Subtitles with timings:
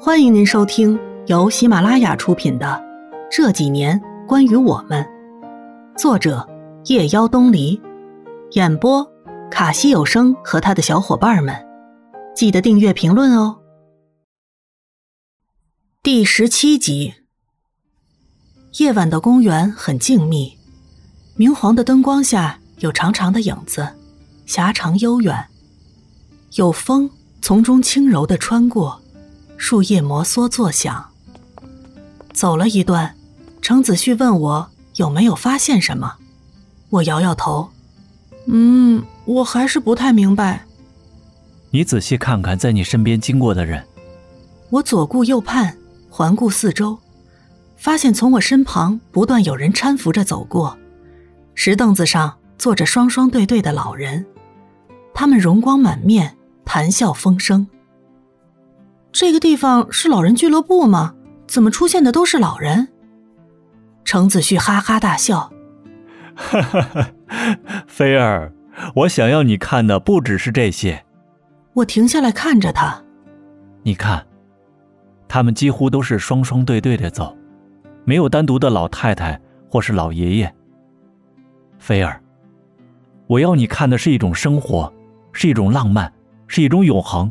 [0.00, 0.96] 欢迎您收听
[1.26, 2.66] 由喜马拉雅出品的
[3.28, 5.04] 《这几年关于我们》，
[5.98, 6.48] 作者
[6.84, 7.80] 夜妖东篱，
[8.52, 9.04] 演播
[9.50, 11.52] 卡西有声和他的小伙伴们。
[12.32, 13.58] 记得订阅、评论哦。
[16.00, 17.14] 第十七集，
[18.78, 20.52] 夜晚的公园很静谧，
[21.34, 23.88] 明黄的灯光下有长长的影子，
[24.46, 25.48] 狭长悠远，
[26.54, 27.10] 有风
[27.42, 29.02] 从中轻柔的穿过。
[29.58, 31.04] 树叶摩挲作响。
[32.32, 33.14] 走了一段，
[33.60, 36.14] 程子旭问我有没有发现什么，
[36.88, 37.68] 我摇摇头，
[38.46, 40.64] 嗯，我还是不太明白。
[41.70, 43.84] 你仔细看看在你身边经过的人。
[44.70, 45.76] 我左顾右盼，
[46.08, 46.98] 环顾四周，
[47.76, 50.78] 发现从我身旁不断有人搀扶着走过，
[51.54, 54.24] 石凳子上坐着双双对对的老人，
[55.12, 57.66] 他们容光满面，谈笑风生。
[59.12, 61.14] 这个地方是老人俱乐部吗？
[61.46, 62.88] 怎么出现的都是老人？
[64.04, 65.50] 程子旭哈哈大笑，
[66.34, 67.10] 哈哈哈！
[67.86, 68.52] 菲儿，
[68.94, 71.04] 我想要你看的不只是这些。
[71.74, 73.02] 我停下来看着他，
[73.82, 74.26] 你看，
[75.26, 77.36] 他们几乎都是双双对对的走，
[78.04, 80.54] 没有单独的老太太或是老爷爷。
[81.78, 82.20] 菲儿，
[83.26, 84.92] 我要你看的是一种生活，
[85.32, 86.12] 是一种浪漫，
[86.46, 87.30] 是一种永恒，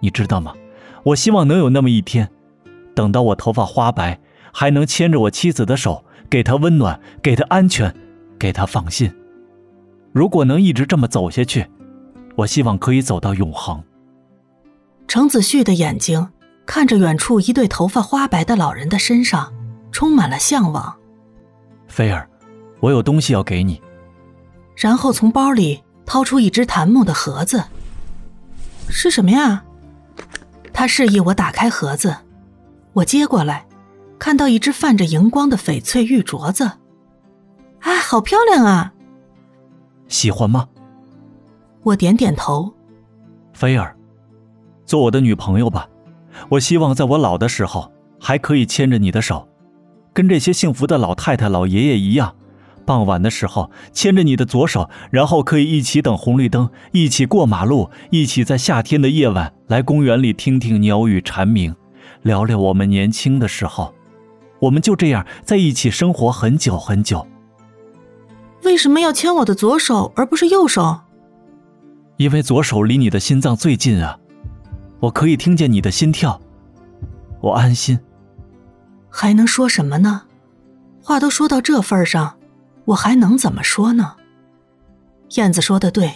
[0.00, 0.54] 你知道吗？
[1.08, 2.28] 我希望能有那么一天，
[2.94, 4.20] 等到我头发花白，
[4.52, 7.94] 还能牵着我妻子的手，给她温暖，给她安全，
[8.38, 9.10] 给她放心。
[10.12, 11.66] 如果能一直这么走下去，
[12.36, 13.82] 我希望可以走到永恒。
[15.06, 16.28] 程子旭的眼睛
[16.66, 19.50] 看着远处一对头发花白的老人的身上，
[19.90, 20.94] 充满了向往。
[21.86, 22.28] 菲儿，
[22.80, 23.80] 我有东西要给你。
[24.76, 27.64] 然后从包里掏出一只檀木的盒子。
[28.90, 29.64] 是什么呀？
[30.78, 32.14] 他示意我打开盒子，
[32.92, 33.66] 我接过来，
[34.16, 36.62] 看到一只泛着荧光的翡翠玉镯子，
[37.80, 38.94] 啊，好漂亮啊！
[40.06, 40.68] 喜欢吗？
[41.82, 42.72] 我点点头。
[43.52, 43.96] 菲儿，
[44.86, 45.88] 做我的女朋友吧。
[46.48, 49.48] 我希望在我老的时候还可以牵着你的手，
[50.12, 52.32] 跟这些幸福的老太太、老爷爷一样。
[52.88, 61.76] 傍晚的时候，牵着你的左手，然后可以一起等红绿灯，一起过马路，一起在夏天的夜晚来公园里听听鸟语蝉鸣，
[62.22, 63.94] 聊聊我们年轻的时候。
[64.60, 67.26] 我们就这样在一起生活很久很久。
[68.64, 71.00] 为什么要牵我的左手而不是右手？
[72.16, 74.18] 因为左手离你的心脏最近啊，
[75.00, 76.40] 我可以听见你的心跳，
[77.42, 78.00] 我安心。
[79.10, 80.22] 还能说什么呢？
[81.02, 82.37] 话都说到这份上。
[82.88, 84.16] 我还能怎么说呢？
[85.36, 86.10] 燕子说的对，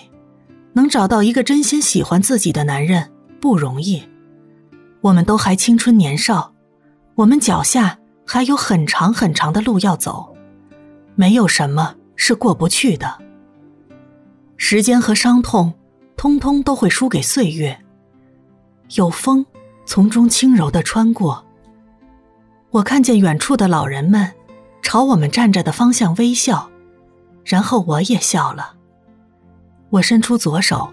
[0.72, 4.02] 能找到一个真心喜欢自己的男人不容易。
[5.02, 6.54] 我们都还青春年少，
[7.14, 10.34] 我们脚下还有很长很长的路要走，
[11.14, 13.18] 没有什么是过不去的。
[14.56, 15.74] 时间和伤痛，
[16.16, 17.78] 通通都会输给岁月。
[18.94, 19.44] 有风
[19.84, 21.44] 从中轻柔的穿过，
[22.70, 24.32] 我看见远处的老人们。
[24.92, 26.70] 朝我们站着的方向微笑，
[27.46, 28.74] 然后我也笑了。
[29.88, 30.92] 我伸出左手，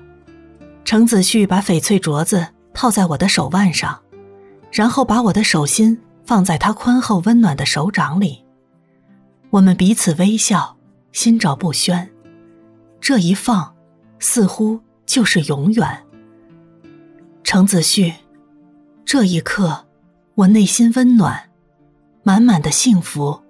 [0.86, 4.00] 程子旭把翡翠镯子套在我的手腕上，
[4.72, 8.46] 然后把我的手心放在他宽厚温暖的手掌里。
[9.50, 10.78] 我们彼此微笑，
[11.12, 12.10] 心照不宣。
[13.02, 13.76] 这一放，
[14.18, 16.06] 似乎就是永远。
[17.44, 18.14] 程子旭，
[19.04, 19.88] 这一刻，
[20.36, 21.50] 我内心温暖，
[22.24, 23.42] 满满的幸福。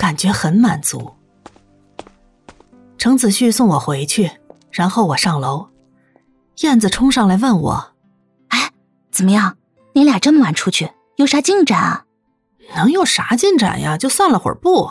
[0.00, 1.14] 感觉很满足。
[2.96, 4.30] 程子旭送我回去，
[4.70, 5.68] 然后我上楼，
[6.62, 7.92] 燕子冲上来问我
[8.48, 8.70] ：“哎，
[9.12, 9.58] 怎么样？
[9.92, 12.06] 你俩这么晚出去，有啥进展啊
[12.76, 13.98] ？”“能有啥进展呀？
[13.98, 14.90] 就散了会儿步。”“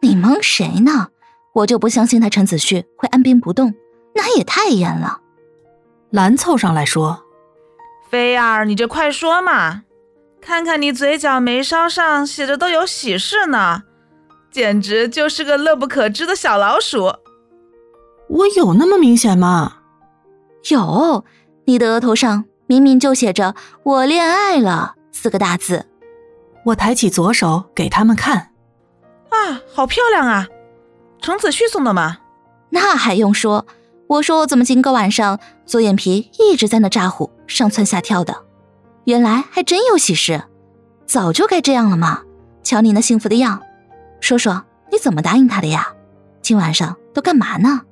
[0.00, 1.08] 你蒙谁呢？
[1.52, 3.74] 我就不相信他陈子旭会按兵不动，
[4.14, 5.20] 那也太严了。”
[6.10, 7.24] 兰凑上来说
[8.08, 9.82] ：“菲儿，你就快说嘛，
[10.40, 13.82] 看看你嘴角眉梢上写着都有喜事呢。”
[14.56, 17.12] 简直就是个乐不可支的小老鼠！
[18.30, 19.80] 我有那么明显吗？
[20.70, 21.26] 有，
[21.66, 23.54] 你的额头上明明就写着
[23.84, 25.84] “我恋爱了”四个大字。
[26.64, 28.54] 我抬起左手给他们看，
[29.28, 30.48] 啊，好漂亮啊！
[31.20, 32.20] 程子旭送的吗？
[32.70, 33.66] 那还用说？
[34.06, 38.44] 我说我怎么今个晚上左眼皮一直在那咋呼，上蹿下跳的？
[39.04, 40.44] 原来还真有喜事，
[41.04, 42.22] 早就该这样了嘛！
[42.62, 43.60] 瞧你那幸福的样。
[44.20, 45.88] 说说你怎么答应他的呀？
[46.42, 47.82] 今晚上都干嘛呢？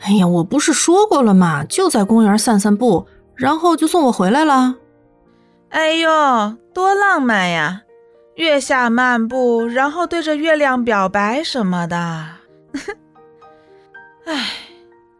[0.00, 1.64] 哎呀，我不是说过了吗？
[1.64, 4.76] 就在公园散散步，然后就送我回来了。
[5.70, 7.80] 哎呦，多浪漫呀！
[8.36, 11.96] 月下漫步，然后对着月亮表白什么的。
[14.26, 14.50] 哎，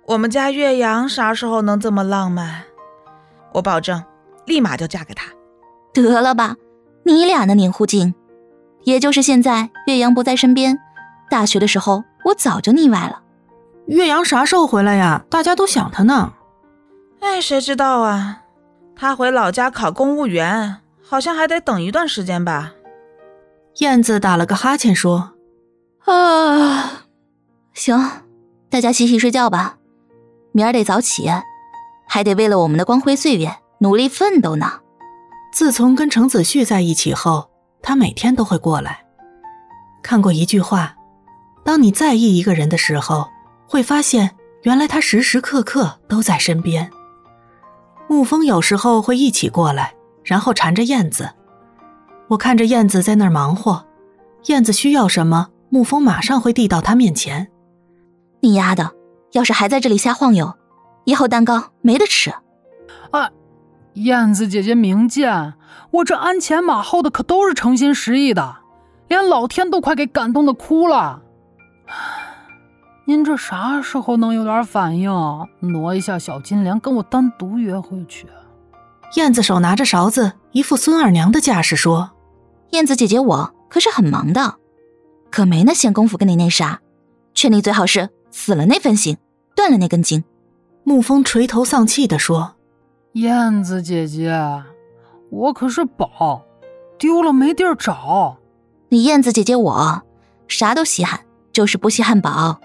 [0.07, 2.65] 我们家岳阳啥时候能这么浪漫？
[3.53, 4.03] 我保证，
[4.47, 5.27] 立马就嫁给他。
[5.93, 6.57] 得了吧，
[7.05, 8.15] 你俩的黏糊劲！
[8.85, 10.79] 也就是现在，岳阳不在身边。
[11.31, 13.23] 大学的时候，我早就腻歪了。
[13.87, 15.25] 岳阳啥时候回来呀？
[15.29, 16.33] 大家都想他呢。
[17.21, 18.43] 哎，谁知道啊？
[18.97, 22.73] 他回老家考公务员，好像还得等一段时间吧。
[23.79, 25.33] 燕子打了个哈欠说
[26.07, 27.07] ：“啊，
[27.73, 27.99] 行，
[28.71, 29.79] 大家洗洗睡觉吧，
[30.53, 31.29] 明儿得早起，
[32.07, 34.81] 还得为了我们的光辉岁月努力奋斗呢。”
[35.53, 37.51] 自从跟程子旭在一起后，
[37.85, 39.05] 他每天都会过来。
[40.03, 40.97] 看过一句话
[41.65, 43.29] ：“当你在意一个人的时候，
[43.69, 46.91] 会发现原来他时时刻刻都在身边。”
[48.09, 49.95] 沐风有时候会一起过来，
[50.25, 51.31] 然后缠着燕子。
[52.29, 53.87] 我看着燕子在那儿忙活，
[54.47, 57.49] 燕子需要什么，沐风马上会递到她面前。
[58.41, 58.93] 你丫的，
[59.33, 60.55] 要是还在这里瞎晃悠，
[61.05, 62.31] 以后蛋糕没得吃。
[63.11, 63.31] 啊，
[63.95, 65.55] 燕子姐姐明鉴，
[65.91, 68.57] 我这鞍前马后的可都是诚心实意的，
[69.09, 71.23] 连老天都快给感动的哭了。
[73.07, 75.11] 您这啥时候能有点反应？
[75.61, 78.27] 挪一下小金莲，跟我单独约会去。
[79.17, 82.13] 燕子手拿着勺子，一副孙二娘的架势说
[82.73, 84.55] ：“燕子姐姐，我可是很忙的，
[85.31, 86.81] 可没那闲工夫跟你那啥。
[87.35, 89.19] 劝你最好是死了那份心，
[89.55, 90.25] 断了那根筋。”
[90.85, 92.57] 沐风垂头丧气地说
[93.13, 94.33] ：“燕子姐姐，
[95.35, 96.45] 我可是宝，
[96.97, 98.39] 丢了没地儿找。
[98.91, 100.03] 你燕子姐姐，我
[100.47, 101.21] 啥都稀罕，
[101.53, 102.61] 就是不稀罕宝。”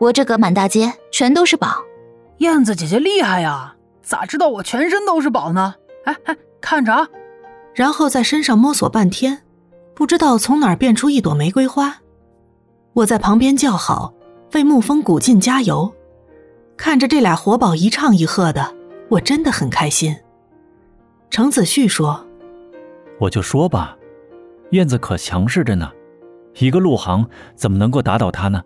[0.00, 1.68] 我这个满大街全都是宝，
[2.38, 3.76] 燕子姐姐厉害呀！
[4.02, 5.74] 咋知道我全身都是宝呢？
[6.04, 7.06] 哎哎，看着啊！
[7.74, 9.42] 然后在身上摸索半天，
[9.94, 11.98] 不知道从哪儿变出一朵玫瑰花。
[12.94, 14.12] 我在旁边叫好，
[14.54, 15.92] 为沐风鼓劲加油。
[16.76, 18.74] 看着这俩活宝一唱一和的，
[19.10, 20.16] 我真的很开心。
[21.30, 22.26] 程子旭说
[23.20, 23.96] ：“我就说吧，
[24.72, 25.90] 燕子可强势着呢，
[26.56, 28.62] 一个陆航怎么能够打倒他呢？”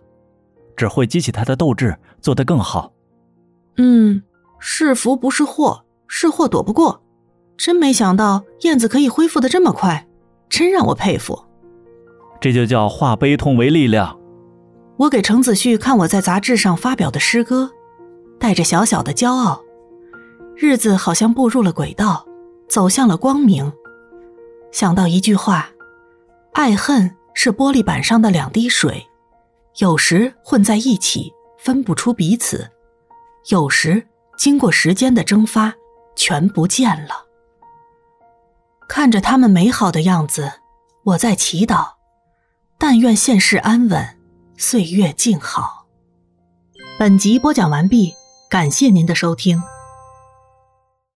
[0.75, 2.91] 只会激起他的斗志，做得更好。
[3.77, 4.21] 嗯，
[4.59, 7.01] 是福不是祸，是祸躲不过。
[7.55, 10.05] 真没想到燕子可以恢复的这么快，
[10.49, 11.45] 真让我佩服。
[12.41, 14.19] 这就叫化悲痛为力量。
[14.97, 17.71] 我给程子旭看我在杂志上发表的诗歌，
[18.37, 19.61] 带着小小的骄傲。
[20.57, 22.25] 日子好像步入了轨道，
[22.69, 23.71] 走向了光明。
[24.71, 25.69] 想到一句话：
[26.53, 29.05] 爱恨是玻璃板上的两滴水。
[29.77, 32.59] 有时混在一起，分不出彼此；
[33.49, 34.07] 有时
[34.37, 35.73] 经过时间的蒸发，
[36.15, 37.25] 全不见了。
[38.87, 40.49] 看着他们美好的样子，
[41.03, 41.93] 我在祈祷：
[42.77, 44.17] 但愿现世安稳，
[44.57, 45.85] 岁月静好。
[46.97, 48.13] 本集播讲完毕，
[48.49, 49.61] 感谢您的收听。